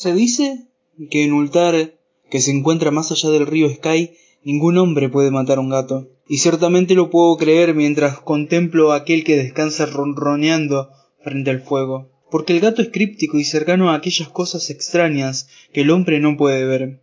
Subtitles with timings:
[0.00, 0.64] Se dice
[1.10, 1.92] que en Ultar,
[2.30, 6.08] que se encuentra más allá del río Sky, ningún hombre puede matar a un gato.
[6.26, 10.88] Y ciertamente lo puedo creer mientras contemplo a aquel que descansa ronroneando
[11.22, 12.08] frente al fuego.
[12.30, 16.38] Porque el gato es críptico y cercano a aquellas cosas extrañas que el hombre no
[16.38, 17.02] puede ver.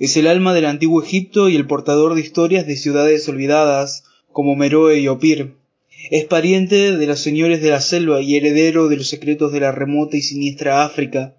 [0.00, 4.56] Es el alma del antiguo Egipto y el portador de historias de ciudades olvidadas, como
[4.56, 5.54] Meroe y Opir.
[6.10, 9.70] Es pariente de los señores de la selva y heredero de los secretos de la
[9.70, 11.36] remota y siniestra África.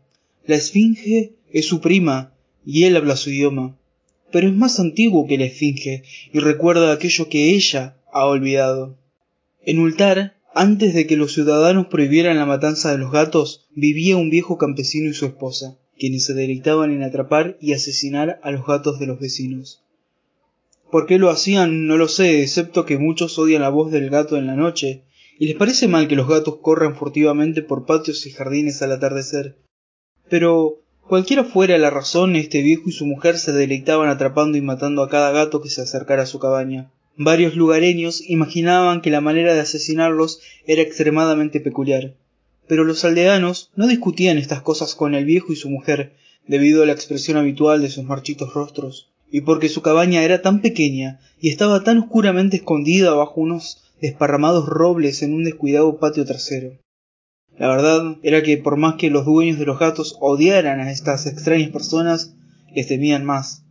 [0.47, 2.33] La Esfinge es su prima,
[2.65, 3.75] y él habla su idioma.
[4.31, 8.95] Pero es más antiguo que la Esfinge, y recuerda aquello que ella ha olvidado.
[9.65, 14.29] En Ultar, antes de que los ciudadanos prohibieran la matanza de los gatos, vivía un
[14.29, 18.99] viejo campesino y su esposa, quienes se deleitaban en atrapar y asesinar a los gatos
[18.99, 19.81] de los vecinos.
[20.91, 21.87] ¿Por qué lo hacían?
[21.87, 25.01] No lo sé, excepto que muchos odian la voz del gato en la noche,
[25.39, 29.57] y les parece mal que los gatos corran furtivamente por patios y jardines al atardecer.
[30.29, 35.03] Pero, cualquiera fuera la razón, este viejo y su mujer se deleitaban atrapando y matando
[35.03, 36.91] a cada gato que se acercara a su cabaña.
[37.17, 42.15] Varios lugareños imaginaban que la manera de asesinarlos era extremadamente peculiar,
[42.67, 46.13] pero los aldeanos no discutían estas cosas con el viejo y su mujer,
[46.47, 50.61] debido a la expresión habitual de sus marchitos rostros, y porque su cabaña era tan
[50.61, 56.77] pequeña y estaba tan oscuramente escondida bajo unos desparramados robles en un descuidado patio trasero.
[57.57, 61.25] La verdad era que por más que los dueños de los gatos odiaran a estas
[61.25, 62.35] extrañas personas,
[62.73, 63.63] les temían más,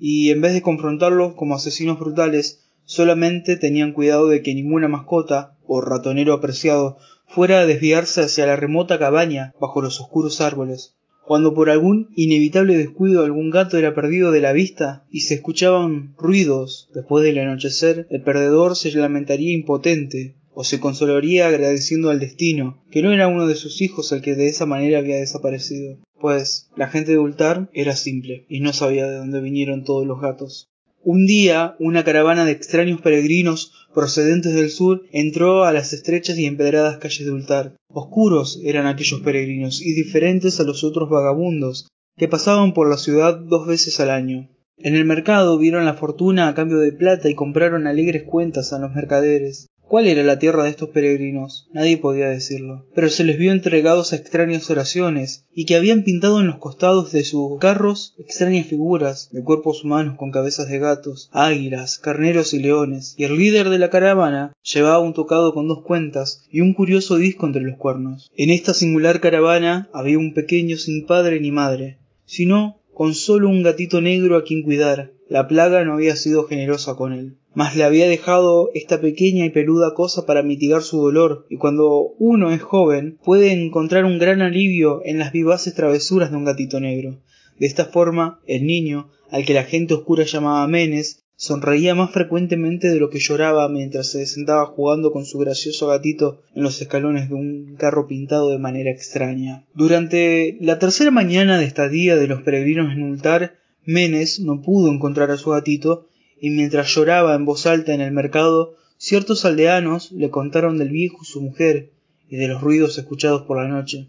[0.00, 5.56] y en vez de confrontarlos como asesinos brutales, solamente tenían cuidado de que ninguna mascota
[5.64, 10.96] o ratonero apreciado fuera a desviarse hacia la remota cabaña bajo los oscuros árboles.
[11.24, 16.14] Cuando por algún inevitable descuido algún gato era perdido de la vista y se escuchaban
[16.18, 22.84] ruidos después del anochecer, el perdedor se lamentaría impotente o se consolaría agradeciendo al destino,
[22.90, 26.68] que no era uno de sus hijos el que de esa manera había desaparecido, pues
[26.76, 30.68] la gente de Ultar era simple y no sabía de dónde vinieron todos los gatos.
[31.02, 36.44] Un día una caravana de extraños peregrinos procedentes del sur entró a las estrechas y
[36.44, 37.76] empedradas calles de Ultar.
[37.88, 41.88] Oscuros eran aquellos peregrinos y diferentes a los otros vagabundos
[42.18, 44.50] que pasaban por la ciudad dos veces al año.
[44.76, 48.78] En el mercado vieron la fortuna a cambio de plata y compraron alegres cuentas a
[48.78, 49.70] los mercaderes.
[49.90, 51.68] ¿Cuál era la tierra de estos peregrinos?
[51.72, 56.38] Nadie podía decirlo, pero se les vio entregados a extrañas oraciones, y que habían pintado
[56.38, 61.28] en los costados de sus carros extrañas figuras de cuerpos humanos con cabezas de gatos,
[61.32, 65.82] águilas, carneros y leones, y el líder de la caravana llevaba un tocado con dos
[65.82, 68.30] cuentas y un curioso disco entre los cuernos.
[68.36, 73.64] En esta singular caravana había un pequeño sin padre ni madre, sino con solo un
[73.64, 75.10] gatito negro a quien cuidar.
[75.30, 79.50] La plaga no había sido generosa con él mas le había dejado esta pequeña y
[79.50, 84.40] peluda cosa para mitigar su dolor, y cuando uno es joven puede encontrar un gran
[84.40, 87.18] alivio en las vivaces travesuras de un gatito negro.
[87.58, 92.88] De esta forma, el niño, al que la gente oscura llamaba Menes, sonreía más frecuentemente
[92.88, 97.30] de lo que lloraba mientras se sentaba jugando con su gracioso gatito en los escalones
[97.30, 99.64] de un carro pintado de manera extraña.
[99.74, 103.54] Durante la tercera mañana de estadía de los peregrinos en Ultar,
[103.84, 106.08] Menes no pudo encontrar a su gatito
[106.40, 111.18] y mientras lloraba en voz alta en el mercado, ciertos aldeanos le contaron del viejo
[111.22, 111.92] y su mujer
[112.28, 114.08] y de los ruidos escuchados por la noche.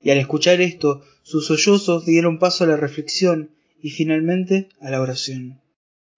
[0.00, 3.50] Y al escuchar esto, sus sollozos dieron paso a la reflexión
[3.82, 5.60] y finalmente a la oración.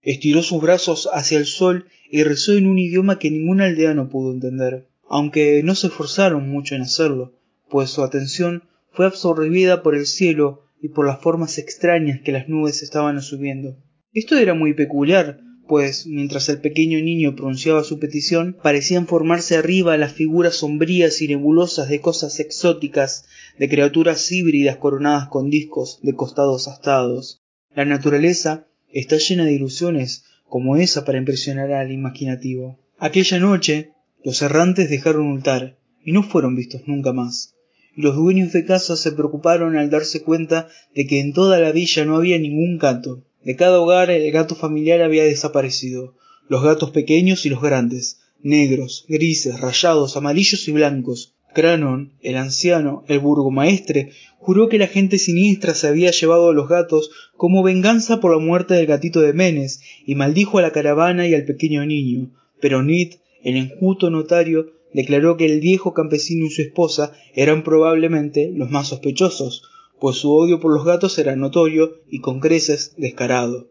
[0.03, 4.33] Estiró sus brazos hacia el sol y rezó en un idioma que ningún aldeano pudo
[4.33, 7.35] entender, aunque no se esforzaron mucho en hacerlo,
[7.69, 12.49] pues su atención fue absorbida por el cielo y por las formas extrañas que las
[12.49, 13.77] nubes estaban subiendo.
[14.13, 19.97] Esto era muy peculiar, pues mientras el pequeño niño pronunciaba su petición, parecían formarse arriba
[19.99, 23.27] las figuras sombrías y nebulosas de cosas exóticas,
[23.59, 27.43] de criaturas híbridas coronadas con discos de costados astados.
[27.75, 32.81] La naturaleza está llena de ilusiones como esa para impresionar al imaginativo.
[32.99, 33.93] Aquella noche
[34.25, 37.55] los errantes dejaron Ultar y no fueron vistos nunca más.
[38.01, 42.05] Los dueños de casa se preocuparon al darse cuenta de que en toda la villa
[42.05, 43.25] no había ningún gato.
[43.43, 46.15] De cada hogar el gato familiar había desaparecido,
[46.49, 51.35] los gatos pequeños y los grandes, negros, grises, rayados, amarillos y blancos.
[51.53, 56.69] Cranon, el anciano, el burgomaestre, juró que la gente siniestra se había llevado a los
[56.69, 61.27] gatos como venganza por la muerte del gatito de Menes y maldijo a la caravana
[61.27, 62.31] y al pequeño niño.
[62.61, 68.51] Pero Nid, el enjuto notario, declaró que el viejo campesino y su esposa eran probablemente
[68.55, 69.63] los más sospechosos,
[70.01, 73.69] pues su odio por los gatos era notorio y con creces descarado.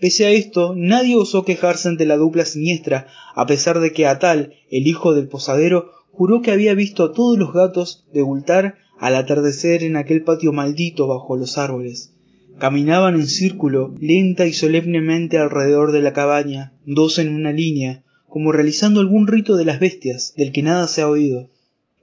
[0.00, 4.54] Pese a esto, nadie osó quejarse ante la dupla siniestra, a pesar de que Atal,
[4.70, 9.14] el hijo del posadero, juró que había visto a todos los gatos de Ultar al
[9.16, 12.12] atardecer en aquel patio maldito bajo los árboles.
[12.58, 18.50] Caminaban en círculo, lenta y solemnemente alrededor de la cabaña, dos en una línea, como
[18.50, 21.50] realizando algún rito de las bestias, del que nada se ha oído.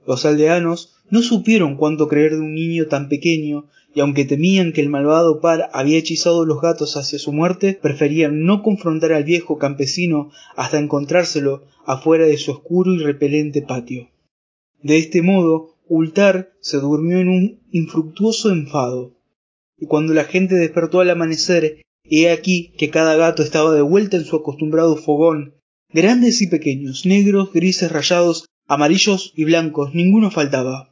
[0.06, 4.80] Los aldeanos no supieron cuánto creer de un niño tan pequeño, y aunque temían que
[4.80, 9.58] el malvado par había hechizado los gatos hacia su muerte, preferían no confrontar al viejo
[9.58, 14.08] campesino hasta encontrárselo afuera de su oscuro y repelente patio.
[14.82, 19.12] De este modo, Ultar se durmió en un infructuoso enfado.
[19.76, 24.16] Y cuando la gente despertó al amanecer, he aquí que cada gato estaba de vuelta
[24.16, 25.56] en su acostumbrado fogón,
[25.92, 30.90] grandes y pequeños, negros, grises, rayados, amarillos y blancos, ninguno faltaba.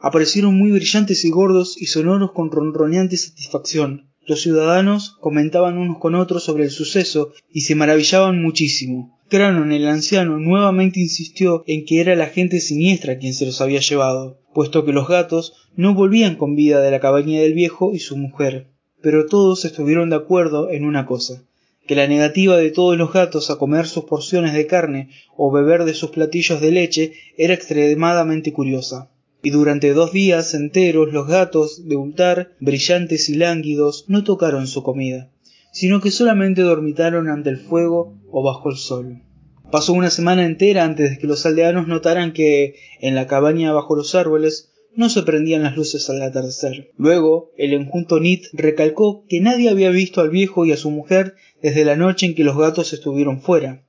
[0.00, 4.06] Aparecieron muy brillantes y gordos y sonoros con ronroneante satisfacción.
[4.26, 9.18] Los ciudadanos comentaban unos con otros sobre el suceso y se maravillaban muchísimo.
[9.28, 13.80] Cranon el anciano nuevamente insistió en que era la gente siniestra quien se los había
[13.80, 17.98] llevado, puesto que los gatos no volvían con vida de la cabaña del viejo y
[17.98, 18.68] su mujer.
[19.02, 21.42] Pero todos estuvieron de acuerdo en una cosa,
[21.86, 25.84] que la negativa de todos los gatos a comer sus porciones de carne o beber
[25.84, 29.10] de sus platillos de leche era extremadamente curiosa
[29.46, 34.82] y durante dos días enteros los gatos de Ultar, brillantes y lánguidos, no tocaron su
[34.82, 35.30] comida,
[35.70, 39.22] sino que solamente dormitaron ante el fuego o bajo el sol.
[39.70, 43.94] Pasó una semana entera antes de que los aldeanos notaran que, en la cabaña bajo
[43.94, 46.90] los árboles, no se prendían las luces al atardecer.
[46.96, 51.34] Luego, el enjunto Nit recalcó que nadie había visto al viejo y a su mujer
[51.62, 53.84] desde la noche en que los gatos estuvieron fuera.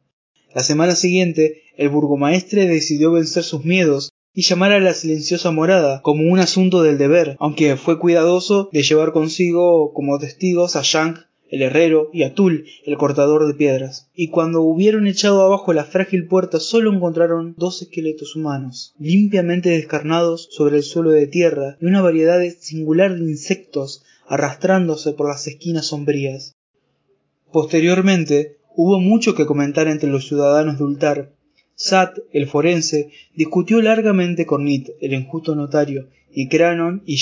[0.53, 6.01] La semana siguiente, el burgomaestre decidió vencer sus miedos y llamar a la silenciosa morada
[6.01, 11.26] como un asunto del deber, aunque fue cuidadoso de llevar consigo como testigos a Shank
[11.49, 14.09] el herrero y a Tul el cortador de piedras.
[14.13, 20.47] Y cuando hubieron echado abajo la frágil puerta solo encontraron dos esqueletos humanos, limpiamente descarnados
[20.51, 25.87] sobre el suelo de tierra, y una variedad singular de insectos arrastrándose por las esquinas
[25.87, 26.55] sombrías.
[27.51, 31.31] Posteriormente, hubo mucho que comentar entre los ciudadanos de Ultar,
[31.79, 37.17] Sat, el forense, discutió largamente con Nit, el enjuto notario, y Cranon y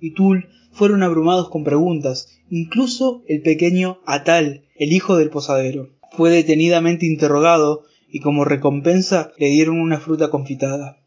[0.00, 5.90] y Tul fueron abrumados con preguntas, incluso el pequeño Atal, el hijo del posadero.
[6.12, 10.98] Fue detenidamente interrogado y como recompensa le dieron una fruta confitada.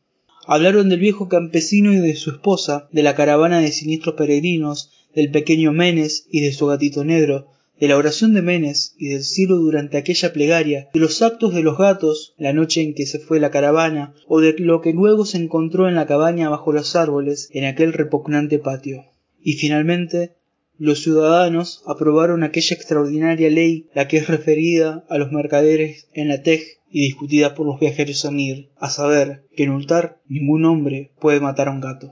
[0.46, 5.32] Hablaron del viejo campesino y de su esposa, de la caravana de siniestros peregrinos, del
[5.32, 7.48] pequeño Menes y de su gatito negro,
[7.80, 11.64] de la oración de Menes y del cielo durante aquella plegaria, de los actos de
[11.64, 15.26] los gatos la noche en que se fue la caravana, o de lo que luego
[15.26, 19.06] se encontró en la cabaña bajo los árboles en aquel repugnante patio.
[19.42, 20.36] Y finalmente
[20.78, 26.42] los ciudadanos aprobaron aquella extraordinaria ley, la que es referida a los mercaderes en la
[26.42, 31.12] Tej y discutida por los viajeros a Nir, a saber que en Ultar ningún hombre
[31.20, 32.12] puede matar a un gato.